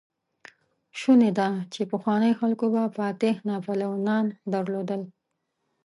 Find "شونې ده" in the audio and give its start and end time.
0.99-1.49